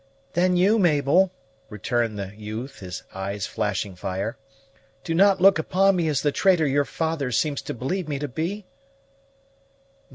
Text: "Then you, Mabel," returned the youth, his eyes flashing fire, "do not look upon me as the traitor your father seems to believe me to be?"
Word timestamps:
"Then 0.33 0.57
you, 0.57 0.79
Mabel," 0.79 1.29
returned 1.69 2.17
the 2.17 2.33
youth, 2.35 2.79
his 2.79 3.03
eyes 3.13 3.45
flashing 3.45 3.93
fire, 3.95 4.35
"do 5.03 5.13
not 5.13 5.39
look 5.39 5.59
upon 5.59 5.95
me 5.95 6.07
as 6.07 6.23
the 6.23 6.31
traitor 6.31 6.65
your 6.65 6.85
father 6.85 7.31
seems 7.31 7.61
to 7.61 7.75
believe 7.75 8.07
me 8.07 8.17
to 8.17 8.27
be?" 8.27 8.65